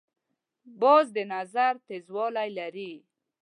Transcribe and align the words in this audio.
باز 0.81 1.05
د 1.15 1.17
نظر 1.33 1.73
تیزوالی 1.87 2.49
لري 2.59 2.93